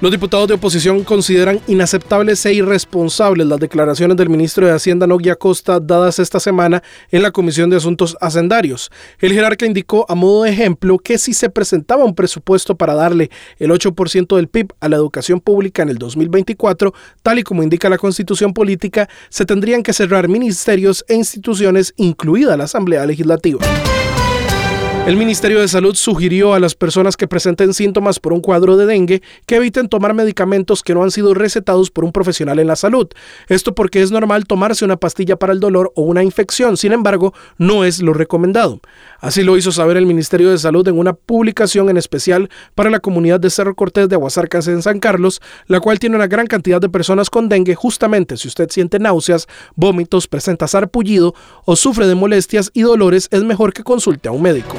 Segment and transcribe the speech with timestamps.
[0.00, 5.36] Los diputados de oposición consideran inaceptables e irresponsables las declaraciones del ministro de Hacienda Noguia
[5.36, 6.82] Costa dadas esta semana
[7.12, 8.90] en la Comisión de Asuntos Hacendarios.
[9.20, 13.30] El jerarca indicó a modo de ejemplo que si se presentaba un presupuesto para darle
[13.58, 16.92] el 8% del PIB a la educación pública en el 2024,
[17.22, 22.56] tal y como indica la Constitución Política, se tendrían que cerrar ministerios e instituciones, incluida
[22.56, 23.64] la Asamblea Legislativa.
[25.06, 28.86] El Ministerio de Salud sugirió a las personas que presenten síntomas por un cuadro de
[28.86, 32.74] dengue que eviten tomar medicamentos que no han sido recetados por un profesional en la
[32.74, 33.08] salud.
[33.48, 37.34] Esto porque es normal tomarse una pastilla para el dolor o una infección, sin embargo,
[37.58, 38.80] no es lo recomendado.
[39.20, 43.00] Así lo hizo saber el Ministerio de Salud en una publicación en especial para la
[43.00, 46.80] comunidad de Cerro Cortés de Aguasarcas en San Carlos, la cual tiene una gran cantidad
[46.80, 47.74] de personas con dengue.
[47.74, 51.34] Justamente si usted siente náuseas, vómitos, presenta sarpullido
[51.66, 54.78] o sufre de molestias y dolores, es mejor que consulte a un médico.